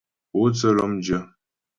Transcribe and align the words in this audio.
Pótsə́ 0.31 0.71
lɔ́mdyə́. 0.77 1.21